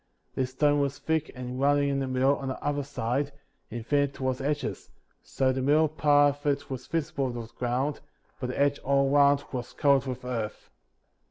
This 0.33 0.49
stone 0.49 0.79
was 0.79 0.97
thick 0.97 1.29
and 1.35 1.59
rounding 1.61 1.89
in 1.89 1.99
the 1.99 2.07
middle 2.07 2.35
on 2.37 2.47
the 2.47 2.63
upper 2.63 2.81
side, 2.81 3.31
and 3.69 3.85
thinner 3.85 4.07
towards 4.07 4.39
the 4.39 4.47
edges, 4.47 4.89
so 5.21 5.49
that 5.51 5.61
the 5.61 5.61
mid 5.61 5.75
dle 5.75 5.89
part 5.89 6.37
of 6.37 6.45
it 6.47 6.71
was 6.71 6.87
visible 6.87 7.27
above 7.27 7.49
the 7.49 7.53
ground, 7.53 7.99
but 8.39 8.47
the 8.49 8.59
edge 8.59 8.79
all 8.79 9.15
around 9.15 9.43
was 9.51 9.73
covered 9.73 10.07
with 10.09 10.25
earth. 10.25 10.71